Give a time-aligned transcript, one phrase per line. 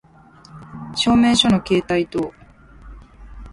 [0.95, 2.33] 証明書の携帯等